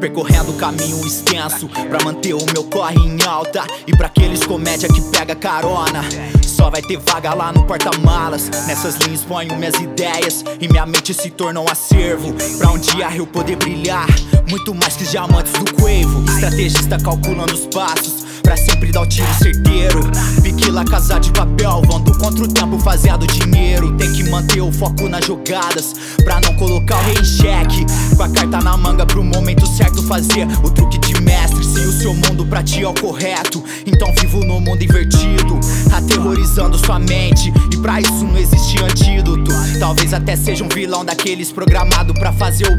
[0.00, 3.64] Percorrendo caminho extenso Pra manter o meu corre em alta.
[3.86, 6.02] E pra aqueles comédia que pega carona
[6.42, 8.48] Só vai ter vaga lá no porta-malas.
[8.66, 12.34] Nessas linhas ponho minhas ideias E minha mente se torna um acervo.
[12.58, 14.06] Pra um dia eu poder brilhar
[14.48, 19.32] Muito mais que diamantes do Quavo Estrategista calculando os passos Pra sempre dar o tiro
[19.34, 20.00] certeiro
[20.70, 23.96] Lá casa de papel Vando contra o tempo fazendo dinheiro.
[23.96, 27.86] Tem que manter o foco nas jogadas Pra não colocar o rei em xeque.
[28.16, 31.64] Com a carta na manga pro momento certo fazer O truque de mestre.
[31.64, 35.58] Se o seu mundo pra ti é o correto Então vivo no mundo invertido
[35.92, 37.52] Aterrorizando sua mente.
[37.72, 39.50] E pra isso não existe antídoto.
[39.78, 42.76] Talvez até seja um vilão daqueles programado pra fazer o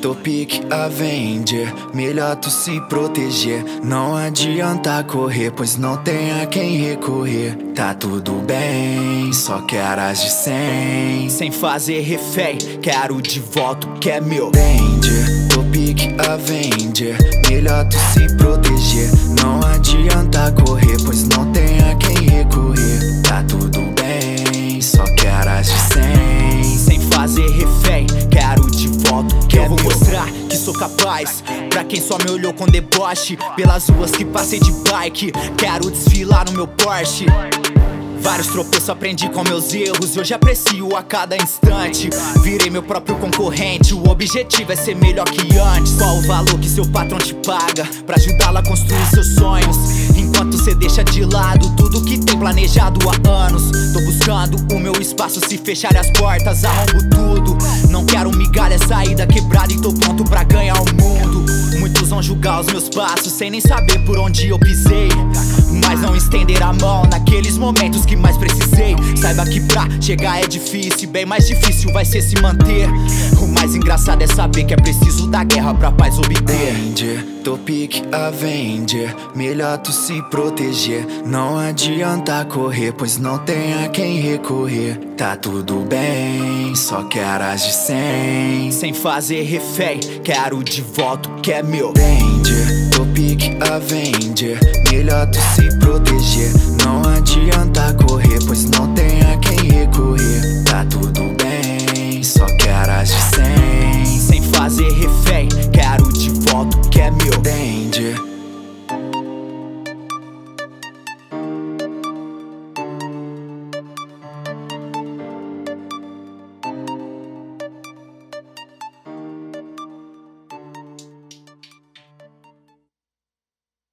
[0.00, 3.64] Danger, Topic Avenger Melhor tu se proteger.
[3.82, 7.56] Não adianta correr Pois não tem a quem recorrer.
[7.74, 10.30] Tá tudo bem Só quero as de
[11.30, 14.50] Sem fazer refém Quero de volta o que é meu.
[14.50, 17.16] Danger, Topic Avenger
[17.48, 18.59] Melhor tu se proteger
[30.20, 34.60] mostrar que sou capaz Pra quem só me olhou com deboche Pelas ruas que passei
[34.60, 37.26] de bike Quero desfilar no meu Porsche
[38.20, 42.10] Vários tropeços aprendi com meus erros e hoje aprecio a cada instante.
[42.42, 45.94] Virei meu próprio concorrente, o objetivo é ser melhor que antes.
[45.94, 49.76] Qual o valor que seu patrão te paga pra ajudá-la a construir seus sonhos?
[50.14, 53.62] Enquanto cê deixa de lado tudo que tem planejado há anos.
[54.72, 57.58] O meu espaço, se fechar as portas, arrombo tudo.
[57.90, 61.44] Não quero migalha, saída quebrada e tô pronto pra ganhar o mundo.
[61.78, 65.10] Muitos vão julgar os meus passos sem nem saber por onde eu pisei.
[65.86, 68.96] Mas não estender a mão naqueles momentos que mais precisei.
[69.20, 72.88] Saiba que pra chegar é difícil, bem mais difícil vai ser se manter.
[73.42, 77.29] O mais engraçado é saber que é preciso da guerra pra paz obter.
[77.40, 81.06] Danger, Topic Avenger Melhor tu se proteger.
[81.24, 84.98] Não adianta correr Pois não tem a quem recorrer.
[85.16, 91.52] Tá tudo bem Só quero as de Sem fazer refém, quero de volta o que
[91.52, 91.92] é meu.
[91.92, 94.58] Danger, Topic Avenger
[94.90, 96.52] Melhor tu se proteger.
[96.84, 100.64] Não adianta correr Pois não tem a quem recorrer.
[100.64, 100.99] Tá tudo